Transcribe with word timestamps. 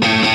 Thank 0.00 0.24
you. 0.24 0.29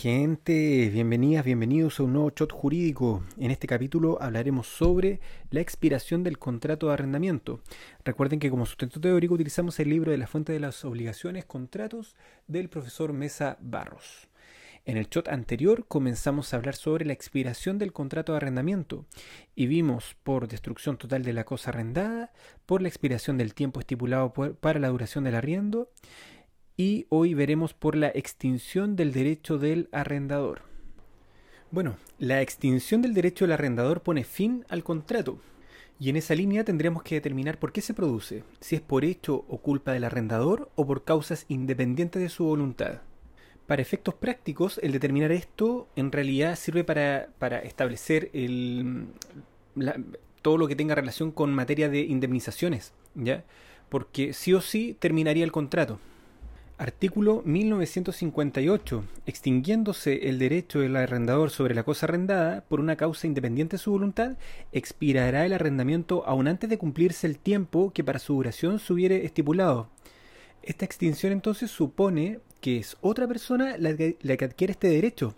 Gente, 0.00 0.88
bienvenidas, 0.88 1.44
bienvenidos 1.44 2.00
a 2.00 2.04
un 2.04 2.14
nuevo 2.14 2.30
shot 2.30 2.50
jurídico. 2.52 3.22
En 3.36 3.50
este 3.50 3.66
capítulo 3.66 4.16
hablaremos 4.22 4.66
sobre 4.66 5.20
la 5.50 5.60
expiración 5.60 6.24
del 6.24 6.38
contrato 6.38 6.86
de 6.86 6.94
arrendamiento. 6.94 7.60
Recuerden 8.02 8.38
que 8.38 8.48
como 8.48 8.64
sustento 8.64 8.98
teórico 8.98 9.34
utilizamos 9.34 9.78
el 9.78 9.90
libro 9.90 10.10
de 10.10 10.16
la 10.16 10.26
fuente 10.26 10.54
de 10.54 10.60
las 10.60 10.86
obligaciones, 10.86 11.44
contratos 11.44 12.16
del 12.46 12.70
profesor 12.70 13.12
Mesa 13.12 13.58
Barros. 13.60 14.28
En 14.86 14.96
el 14.96 15.10
shot 15.10 15.28
anterior 15.28 15.84
comenzamos 15.86 16.54
a 16.54 16.56
hablar 16.56 16.76
sobre 16.76 17.04
la 17.04 17.12
expiración 17.12 17.76
del 17.76 17.92
contrato 17.92 18.32
de 18.32 18.38
arrendamiento 18.38 19.04
y 19.54 19.66
vimos 19.66 20.16
por 20.22 20.48
destrucción 20.48 20.96
total 20.96 21.24
de 21.24 21.34
la 21.34 21.44
cosa 21.44 21.68
arrendada, 21.68 22.32
por 22.64 22.80
la 22.80 22.88
expiración 22.88 23.36
del 23.36 23.52
tiempo 23.52 23.80
estipulado 23.80 24.32
para 24.32 24.80
la 24.80 24.88
duración 24.88 25.24
del 25.24 25.34
arriendo, 25.34 25.90
y 26.80 27.04
hoy 27.10 27.34
veremos 27.34 27.74
por 27.74 27.94
la 27.94 28.08
extinción 28.08 28.96
del 28.96 29.12
derecho 29.12 29.58
del 29.58 29.90
arrendador. 29.92 30.62
Bueno, 31.70 31.98
la 32.18 32.40
extinción 32.40 33.02
del 33.02 33.12
derecho 33.12 33.44
del 33.44 33.52
arrendador 33.52 34.00
pone 34.00 34.24
fin 34.24 34.64
al 34.70 34.82
contrato. 34.82 35.38
Y 35.98 36.08
en 36.08 36.16
esa 36.16 36.34
línea 36.34 36.64
tendremos 36.64 37.02
que 37.02 37.16
determinar 37.16 37.58
por 37.58 37.72
qué 37.72 37.82
se 37.82 37.92
produce, 37.92 38.44
si 38.60 38.76
es 38.76 38.80
por 38.80 39.04
hecho 39.04 39.44
o 39.46 39.58
culpa 39.58 39.92
del 39.92 40.04
arrendador 40.04 40.70
o 40.74 40.86
por 40.86 41.04
causas 41.04 41.44
independientes 41.48 42.22
de 42.22 42.30
su 42.30 42.44
voluntad. 42.44 43.02
Para 43.66 43.82
efectos 43.82 44.14
prácticos, 44.14 44.80
el 44.82 44.92
determinar 44.92 45.32
esto 45.32 45.86
en 45.96 46.10
realidad 46.10 46.56
sirve 46.56 46.82
para, 46.82 47.58
establecer 47.58 48.30
el, 48.32 49.08
todo 50.40 50.56
lo 50.56 50.66
que 50.66 50.76
tenga 50.76 50.94
relación 50.94 51.30
con 51.30 51.52
materia 51.52 51.90
de 51.90 52.00
indemnizaciones, 52.00 52.94
¿ya? 53.14 53.44
Porque 53.90 54.32
sí 54.32 54.54
o 54.54 54.62
sí 54.62 54.96
terminaría 54.98 55.44
el 55.44 55.52
contrato. 55.52 56.00
Artículo 56.80 57.42
1958. 57.44 59.04
Extinguiéndose 59.26 60.30
el 60.30 60.38
derecho 60.38 60.80
del 60.80 60.96
arrendador 60.96 61.50
sobre 61.50 61.74
la 61.74 61.82
cosa 61.82 62.06
arrendada 62.06 62.62
por 62.62 62.80
una 62.80 62.96
causa 62.96 63.26
independiente 63.26 63.76
de 63.76 63.82
su 63.82 63.90
voluntad, 63.90 64.38
expirará 64.72 65.44
el 65.44 65.52
arrendamiento 65.52 66.24
aún 66.26 66.48
antes 66.48 66.70
de 66.70 66.78
cumplirse 66.78 67.26
el 67.26 67.36
tiempo 67.36 67.92
que 67.92 68.02
para 68.02 68.18
su 68.18 68.32
duración 68.32 68.78
se 68.78 68.94
hubiere 68.94 69.26
estipulado. 69.26 69.90
Esta 70.62 70.86
extinción 70.86 71.32
entonces 71.32 71.70
supone 71.70 72.40
que 72.62 72.78
es 72.78 72.96
otra 73.02 73.28
persona 73.28 73.76
la 73.76 73.94
que, 73.94 74.16
adquiere 74.42 74.70
este 74.70 74.88
derecho. 74.88 75.34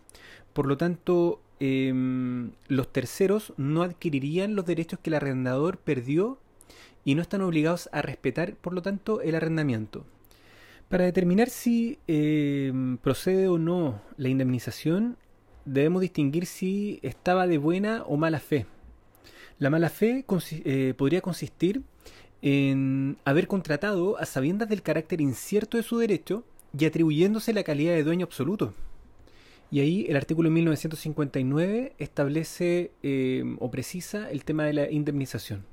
Por 0.52 0.68
lo 0.68 0.76
tanto, 0.76 1.40
em, 1.58 2.52
los 2.68 2.92
terceros 2.92 3.52
no 3.56 3.82
adquirirían 3.82 4.54
los 4.54 4.64
derechos 4.64 5.00
que 5.00 5.10
el 5.10 5.14
arrendador 5.14 5.78
perdió 5.78 6.38
y 7.04 7.16
no 7.16 7.22
están 7.22 7.40
obligados 7.40 7.88
a 7.90 8.00
respetar, 8.00 8.54
por 8.54 8.74
lo 8.74 8.82
tanto, 8.82 9.20
el 9.22 9.34
arrendamiento. 9.34 10.06
Para 10.92 11.06
determinar 11.06 11.48
si 11.48 11.98
em, 12.06 12.98
procede 12.98 13.48
o 13.48 13.56
no 13.56 14.02
la 14.18 14.28
indemnización, 14.28 15.16
debemos 15.64 16.02
distinguir 16.02 16.44
si 16.44 17.00
estaba 17.00 17.46
de 17.46 17.56
buena 17.56 18.02
o 18.02 18.18
mala 18.18 18.40
fe. 18.40 18.66
La 19.58 19.70
mala 19.70 19.88
fe 19.88 20.26
eh, 20.66 20.92
podría 20.94 21.22
consistir 21.22 21.80
en 22.42 23.16
haber 23.24 23.46
contratado 23.48 24.18
a 24.18 24.26
sabiendas 24.26 24.68
del 24.68 24.82
carácter 24.82 25.22
incierto 25.22 25.78
de 25.78 25.82
su 25.82 25.96
derecho 25.96 26.44
y 26.78 26.84
atribuyéndose 26.84 27.54
la 27.54 27.62
calidad 27.64 27.94
de 27.94 28.04
dueño 28.04 28.26
absoluto. 28.26 28.74
Y 29.70 29.80
ahí 29.80 30.04
el 30.10 30.16
artículo 30.18 30.50
1959 30.50 31.94
establece 31.96 32.90
em, 33.02 33.56
o 33.60 33.70
precisa 33.70 34.30
el 34.30 34.44
tema 34.44 34.64
de 34.64 34.74
la 34.74 34.90
indemnización. 34.90 35.64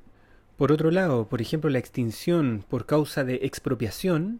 Por 0.55 0.71
otro 0.71 0.91
lado, 0.91 1.27
por 1.27 1.41
ejemplo, 1.41 1.69
la 1.69 1.79
extinción 1.79 2.63
por 2.69 2.85
causa 2.85 3.25
de 3.25 3.41
expropiación 3.43 4.39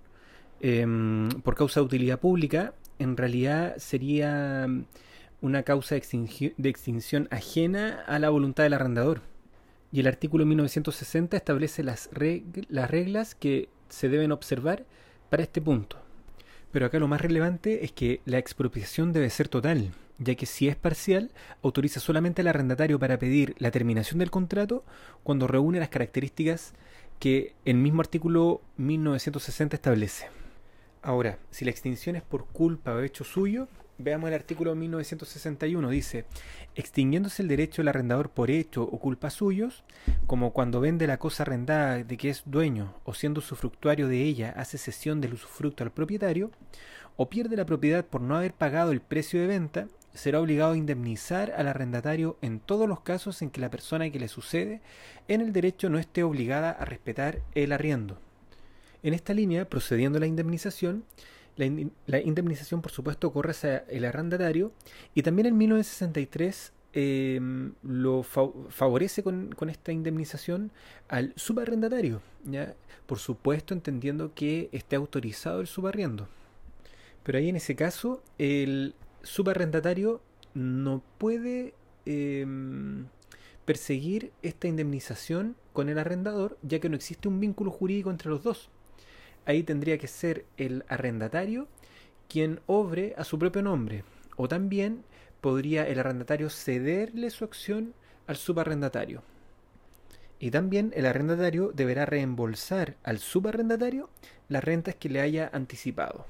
Em, 0.61 1.29
por 1.43 1.55
causa 1.55 1.79
de 1.79 1.85
utilidad 1.85 2.19
pública, 2.19 2.73
en 2.99 3.15
realidad 3.15 3.77
sería 3.77 4.67
una 5.41 5.63
causa 5.63 5.95
de, 5.95 6.69
extinción 6.69 7.27
ajena 7.31 8.03
a 8.07 8.19
la 8.19 8.29
voluntad 8.29 8.63
del 8.63 8.73
arrendador. 8.73 9.21
Y 9.91 10.01
el 10.01 10.07
artículo 10.07 10.45
1960 10.45 11.37
establece 11.37 11.83
las, 11.83 12.09
las 12.69 12.91
reglas 12.91 13.35
que 13.35 13.69
se 13.87 14.09
deben 14.09 14.31
observar 14.31 14.85
para 15.29 15.43
este 15.43 15.61
punto. 15.61 15.97
Pero 16.71 16.85
acá 16.85 16.99
lo 16.99 17.07
más 17.07 17.21
relevante 17.21 17.83
es 17.83 17.91
que 17.91 18.21
la 18.25 18.37
expropiación 18.37 19.13
debe 19.13 19.29
ser 19.29 19.47
total, 19.47 19.91
ya 20.19 20.35
que 20.35 20.45
si 20.45 20.67
es 20.67 20.75
parcial, 20.75 21.31
autoriza 21.63 21.99
solamente 21.99 22.41
al 22.41 22.49
arrendatario 22.49 22.99
para 22.99 23.17
pedir 23.17 23.55
la 23.57 23.71
terminación 23.71 24.19
del 24.19 24.29
contrato 24.29 24.83
cuando 25.23 25.47
reúne 25.47 25.79
las 25.79 25.89
características 25.89 26.73
que 27.17 27.55
el 27.65 27.77
mismo 27.77 28.01
artículo 28.01 28.61
1960 28.77 29.77
establece. 29.77 30.27
Ahora, 31.01 31.39
si 31.49 31.63
la 31.63 31.71
extinción 31.71 32.17
es 32.17 32.23
por 32.23 32.45
culpa 32.47 32.93
o 32.93 32.99
hecho 32.99 33.23
suyo, 33.23 33.69
veamos 33.99 34.27
el 34.29 34.33
artículo 34.33 34.75
1961. 34.75 35.89
Dice, 35.89 36.25
extinguiéndose 36.75 37.41
el 37.41 37.47
derecho 37.47 37.81
del 37.81 37.87
arrendador 37.87 38.29
por 38.29 38.51
hecho 38.51 38.83
o 38.83 38.99
culpa 38.99 39.29
suyos, 39.29 39.85
como 40.27 40.51
cuando 40.51 40.81
vende 40.81 41.07
la 41.07 41.17
cosa 41.17 41.43
arrendada 41.43 42.03
de 42.03 42.17
que 42.17 42.29
es 42.29 42.43
dueño 42.45 42.95
o 43.05 43.13
siendo 43.13 43.39
usufructuario 43.39 44.09
de 44.09 44.23
ella 44.23 44.53
hace 44.57 44.77
cesión 44.77 45.21
del 45.21 45.33
usufructo 45.33 45.85
al 45.85 45.91
propietario, 45.91 46.51
o 47.15 47.29
pierde 47.29 47.55
la 47.55 47.65
propiedad 47.65 48.05
por 48.05 48.19
no 48.21 48.35
haber 48.35 48.53
pagado 48.53 48.91
el 48.91 49.01
precio 49.01 49.39
de 49.39 49.47
venta, 49.47 49.87
será 50.13 50.41
obligado 50.41 50.73
a 50.73 50.77
indemnizar 50.77 51.53
al 51.55 51.67
arrendatario 51.67 52.37
en 52.41 52.59
todos 52.59 52.89
los 52.89 53.01
casos 53.01 53.41
en 53.41 53.51
que 53.51 53.61
la 53.61 53.69
persona 53.69 54.09
que 54.09 54.19
le 54.19 54.27
sucede 54.27 54.81
en 55.29 55.39
el 55.39 55.53
derecho 55.53 55.89
no 55.89 55.97
esté 55.97 56.23
obligada 56.23 56.71
a 56.71 56.83
respetar 56.83 57.39
el 57.55 57.71
arriendo. 57.71 58.19
En 59.01 59.13
esta 59.13 59.33
línea, 59.33 59.69
procediendo 59.69 60.17
a 60.17 60.19
la 60.19 60.27
indemnización, 60.27 61.05
la, 62.07 62.19
indemnización 62.21 62.81
por 62.81 62.91
supuesto 62.91 63.31
corre 63.33 63.51
hacia 63.51 63.79
el 63.89 64.05
arrendatario 64.05 64.71
y 65.13 65.23
también 65.23 65.45
en 65.47 65.57
1963 65.57 66.71
em, 66.93 67.73
lo 67.83 68.23
favorece 68.23 69.23
con, 69.23 69.55
esta 69.69 69.91
indemnización 69.91 70.71
al 71.09 71.33
subarrendatario, 71.35 72.21
¿ya? 72.45 72.75
por 73.05 73.19
supuesto 73.19 73.73
entendiendo 73.73 74.33
que 74.33 74.69
esté 74.71 74.95
autorizado 74.95 75.59
el 75.59 75.67
subarriendo. 75.67 76.27
Pero 77.23 77.37
ahí 77.37 77.49
en 77.49 77.57
ese 77.57 77.75
caso 77.75 78.23
el 78.37 78.95
subarrendatario 79.21 80.21
no 80.53 81.03
puede 81.17 81.73
em, 82.05 83.05
perseguir 83.65 84.31
esta 84.43 84.67
indemnización 84.67 85.55
con 85.73 85.89
el 85.89 85.99
arrendador 85.99 86.57
ya 86.61 86.79
que 86.79 86.89
no 86.89 86.95
existe 86.95 87.27
un 87.27 87.39
vínculo 87.39 87.69
jurídico 87.71 88.09
entre 88.11 88.29
los 88.29 88.43
dos 88.43 88.69
ahí 89.45 89.63
tendría 89.63 89.97
que 89.97 90.07
ser 90.07 90.45
el 90.57 90.83
arrendatario 90.87 91.67
quien 92.27 92.61
obre 92.67 93.13
a 93.17 93.23
su 93.23 93.39
propio 93.39 93.61
nombre. 93.61 94.03
O 94.37 94.47
también 94.47 95.03
podría 95.41 95.87
el 95.87 95.99
arrendatario 95.99 96.49
cederle 96.49 97.29
su 97.29 97.43
acción 97.43 97.93
al 98.27 98.37
subarrendatario. 98.37 99.23
Y 100.39 100.51
también 100.51 100.93
el 100.95 101.05
arrendatario 101.05 101.71
deberá 101.73 102.05
reembolsar 102.05 102.95
al 103.03 103.19
subarrendatario 103.19 104.09
las 104.47 104.63
rentas 104.63 104.95
que 104.95 105.09
le 105.09 105.19
haya 105.19 105.49
anticipado. 105.51 106.25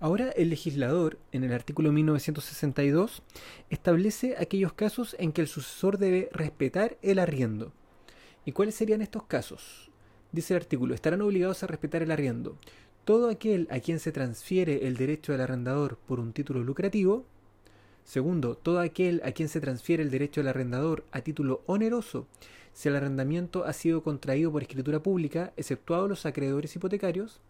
Ahora 0.00 0.30
el 0.32 0.50
legislador, 0.50 1.18
en 1.32 1.44
el 1.44 1.52
artículo 1.52 1.90
1962, 1.92 3.22
establece 3.70 4.34
aquellos 4.38 4.74
casos 4.74 5.16
en 5.18 5.32
que 5.32 5.40
el 5.40 5.48
sucesor 5.48 5.96
debe 5.96 6.28
respetar 6.32 6.98
el 7.00 7.18
arriendo. 7.18 7.72
¿Y 8.44 8.52
cuáles 8.52 8.74
serían 8.74 9.00
estos 9.00 9.22
casos? 9.22 9.90
Dice 10.34 10.52
el 10.52 10.62
artículo, 10.62 10.96
estarán 10.96 11.22
obligados 11.22 11.62
a 11.62 11.68
respetar 11.68 12.02
el 12.02 12.10
arriendo. 12.10 12.56
Todo 13.04 13.30
aquel 13.30 13.68
a 13.70 13.78
quien 13.78 14.00
se 14.00 14.10
transfiere 14.10 14.88
el 14.88 14.96
derecho 14.96 15.30
del 15.30 15.42
arrendador 15.42 15.96
por 15.96 16.18
un 16.18 16.32
título 16.32 16.64
lucrativo. 16.64 17.24
Segundo, 18.02 18.56
todo 18.56 18.80
aquel 18.80 19.22
a 19.24 19.30
quien 19.30 19.48
se 19.48 19.60
transfiere 19.60 20.02
el 20.02 20.10
derecho 20.10 20.40
del 20.40 20.48
arrendador 20.48 21.04
a 21.12 21.20
título 21.20 21.62
oneroso, 21.66 22.26
si 22.72 22.88
el 22.88 22.96
arrendamiento 22.96 23.64
ha 23.64 23.72
sido 23.72 24.02
contraído 24.02 24.50
por 24.50 24.62
escritura 24.62 25.00
pública, 25.00 25.52
exceptuado 25.56 26.08
los 26.08 26.26
acreedores 26.26 26.74
hipotecarios. 26.74 27.40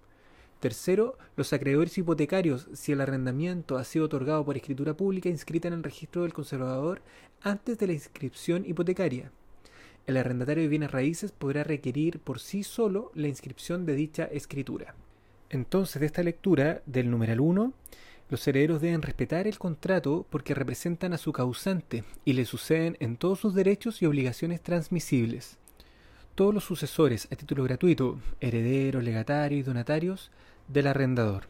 Tercero, 0.60 1.16
los 1.36 1.54
acreedores 1.54 1.96
hipotecarios, 1.96 2.68
si 2.74 2.92
el 2.92 3.00
arrendamiento 3.00 3.78
ha 3.78 3.84
sido 3.84 4.04
otorgado 4.04 4.44
por 4.44 4.58
escritura 4.58 4.94
pública 4.94 5.30
inscrita 5.30 5.68
en 5.68 5.74
el 5.74 5.82
registro 5.82 6.20
del 6.20 6.34
conservador 6.34 7.00
antes 7.40 7.78
de 7.78 7.86
la 7.86 7.94
inscripción 7.94 8.66
hipotecaria 8.66 9.32
el 10.06 10.16
arrendatario 10.16 10.62
de 10.62 10.68
bienes 10.68 10.90
raíces 10.90 11.32
podrá 11.32 11.64
requerir 11.64 12.18
por 12.20 12.38
sí 12.38 12.62
solo 12.62 13.10
la 13.14 13.28
inscripción 13.28 13.86
de 13.86 13.94
dicha 13.94 14.24
escritura. 14.24 14.94
Entonces, 15.50 16.00
de 16.00 16.06
esta 16.06 16.22
lectura 16.22 16.82
del 16.86 17.10
numeral 17.10 17.40
1, 17.40 17.72
Los 18.30 18.48
herederos 18.48 18.80
deben 18.80 19.02
respetar 19.02 19.46
el 19.46 19.58
contrato 19.58 20.26
porque 20.30 20.54
representan 20.54 21.12
a 21.12 21.18
su 21.18 21.32
causante 21.32 22.04
y 22.24 22.32
le 22.32 22.46
suceden 22.46 22.96
en 22.98 23.16
todos 23.16 23.38
sus 23.38 23.54
derechos 23.54 24.00
y 24.00 24.06
obligaciones 24.06 24.62
transmisibles. 24.62 25.58
Todos 26.34 26.54
los 26.54 26.64
sucesores 26.64 27.28
a 27.30 27.36
título 27.36 27.62
gratuito, 27.64 28.18
herederos, 28.40 29.04
legatarios 29.04 29.60
y 29.60 29.62
donatarios 29.62 30.30
del 30.68 30.86
arrendador. 30.86 31.44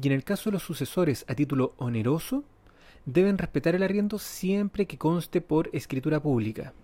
Y 0.00 0.06
en 0.06 0.12
el 0.12 0.22
caso 0.22 0.50
de 0.50 0.54
los 0.54 0.62
sucesores 0.62 1.24
a 1.28 1.34
título 1.34 1.74
oneroso, 1.78 2.44
deben 3.06 3.38
respetar 3.38 3.74
el 3.74 3.82
arriendo 3.82 4.18
siempre 4.18 4.86
que 4.86 4.98
conste 4.98 5.40
por 5.40 5.70
escritura 5.72 6.20
pública. 6.20 6.74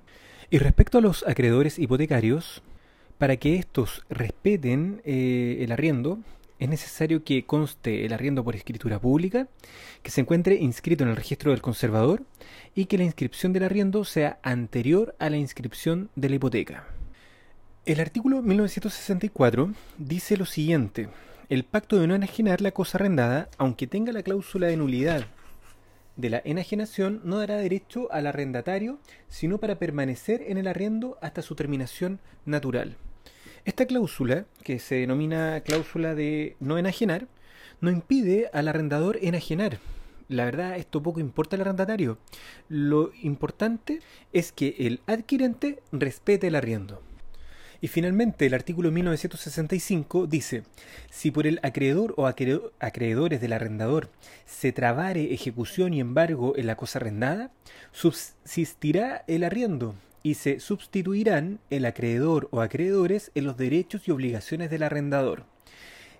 Y 0.50 0.56
respecto 0.56 0.96
a 0.96 1.00
los 1.02 1.26
acreedores 1.28 1.78
hipotecarios, 1.78 2.62
para 3.18 3.36
que 3.36 3.56
estos 3.56 4.06
respeten 4.08 5.02
eh, 5.04 5.58
el 5.60 5.72
arriendo, 5.72 6.20
es 6.58 6.70
necesario 6.70 7.22
que 7.22 7.44
conste 7.44 8.06
el 8.06 8.14
arriendo 8.14 8.42
por 8.42 8.56
escritura 8.56 8.98
pública, 8.98 9.46
que 10.02 10.10
se 10.10 10.22
encuentre 10.22 10.54
inscrito 10.54 11.04
en 11.04 11.10
el 11.10 11.16
registro 11.16 11.50
del 11.50 11.60
conservador 11.60 12.22
y 12.74 12.86
que 12.86 12.96
la 12.96 13.04
inscripción 13.04 13.52
del 13.52 13.64
arriendo 13.64 14.04
sea 14.04 14.38
anterior 14.42 15.14
a 15.18 15.28
la 15.28 15.36
inscripción 15.36 16.08
de 16.16 16.30
la 16.30 16.36
hipoteca. 16.36 16.86
El 17.84 18.00
artículo 18.00 18.40
1964 18.40 19.74
dice 19.98 20.38
lo 20.38 20.46
siguiente: 20.46 21.10
el 21.50 21.64
pacto 21.64 21.98
de 21.98 22.06
no 22.06 22.14
enajenar 22.14 22.62
la 22.62 22.70
cosa 22.70 22.96
arrendada, 22.96 23.50
aunque 23.58 23.86
tenga 23.86 24.12
la 24.12 24.22
cláusula 24.22 24.68
de 24.68 24.78
nulidad 24.78 25.26
de 26.18 26.30
la 26.30 26.42
enajenación, 26.44 27.22
no 27.24 27.38
dará 27.38 27.56
derecho 27.56 28.12
al 28.12 28.26
arrendatario, 28.26 28.98
sino 29.28 29.58
para 29.58 29.78
permanecer 29.78 30.42
en 30.48 30.58
el 30.58 30.66
arriendo 30.66 31.16
hasta 31.22 31.40
su 31.40 31.54
terminación 31.54 32.18
natural. 32.44 32.96
Esta 33.64 33.86
cláusula, 33.86 34.44
que 34.64 34.80
se 34.80 34.96
denomina 34.96 35.60
cláusula 35.60 36.14
de 36.14 36.56
no 36.58 36.76
enajenar, 36.76 37.28
no 37.80 37.90
impide 37.90 38.50
al 38.52 38.66
arrendador 38.66 39.18
enajenar. 39.22 39.78
La 40.28 40.44
verdad, 40.44 40.76
esto 40.76 41.02
poco 41.02 41.20
importa 41.20 41.56
al 41.56 41.62
arrendatario. 41.62 42.18
Lo 42.68 43.12
importante 43.22 44.00
es 44.32 44.50
que 44.52 44.74
el 44.80 45.00
adquirente 45.06 45.80
respete 45.92 46.48
el 46.48 46.56
arriendo. 46.56 47.00
Y 47.80 47.88
finalmente, 47.88 48.46
el 48.46 48.54
artículo 48.54 48.90
1965 48.90 50.26
dice, 50.26 50.64
si 51.10 51.30
por 51.30 51.46
el 51.46 51.60
acreedor 51.62 52.14
o 52.16 52.26
acreedores 52.26 53.40
del 53.40 53.52
arrendador 53.52 54.10
se 54.46 54.72
trabare 54.72 55.32
ejecución 55.32 55.94
y 55.94 56.00
embargo 56.00 56.54
en 56.56 56.66
la 56.66 56.74
cosa 56.76 56.98
arrendada, 56.98 57.52
subsistirá 57.92 59.22
el 59.28 59.44
arriendo 59.44 59.94
y 60.24 60.34
se 60.34 60.58
sustituirán 60.58 61.60
el 61.70 61.86
acreedor 61.86 62.48
o 62.50 62.60
acreedores 62.62 63.30
en 63.36 63.44
los 63.44 63.56
derechos 63.56 64.08
y 64.08 64.10
obligaciones 64.10 64.70
del 64.70 64.82
arrendador. 64.82 65.44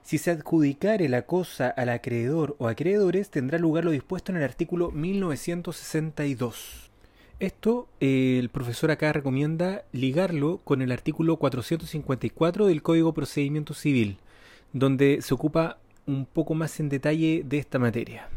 Si 0.04 0.16
se 0.18 0.30
adjudicare 0.30 1.08
la 1.08 1.22
cosa 1.22 1.68
al 1.68 1.88
acreedor 1.88 2.54
o 2.58 2.68
acreedores, 2.68 3.30
tendrá 3.30 3.58
lugar 3.58 3.84
lo 3.84 3.90
dispuesto 3.90 4.30
en 4.30 4.38
el 4.38 4.44
artículo 4.44 4.92
1962. 4.92 6.88
Esto 7.40 7.86
eh, 8.00 8.38
el 8.40 8.48
profesor 8.48 8.90
acá 8.90 9.12
recomienda 9.12 9.84
ligarlo 9.92 10.60
con 10.64 10.82
el 10.82 10.90
artículo 10.90 11.36
454 11.36 12.66
del 12.66 12.82
Código 12.82 13.14
Procedimiento 13.14 13.74
Civil, 13.74 14.18
donde 14.72 15.20
se 15.22 15.34
ocupa 15.34 15.78
un 16.06 16.26
poco 16.26 16.54
más 16.54 16.80
en 16.80 16.88
detalle 16.88 17.44
de 17.44 17.58
esta 17.58 17.78
materia. 17.78 18.28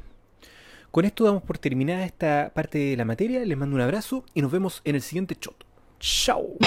Con 0.92 1.06
esto 1.06 1.24
damos 1.24 1.42
por 1.42 1.57
terminada 1.57 2.06
esta 2.06 2.51
parte 2.53 2.77
de 2.77 2.98
la 2.98 3.06
materia. 3.06 3.44
Les 3.44 3.57
mando 3.57 3.75
un 3.75 3.81
abrazo 3.81 4.24
y 4.36 4.42
nos 4.42 4.51
vemos 4.51 4.81
en 4.83 4.95
el 4.95 5.01
siguiente 5.01 5.36
shot. 5.39 5.65
¡Chao! 6.00 6.57